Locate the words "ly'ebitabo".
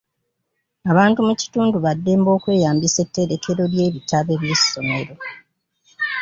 3.71-4.31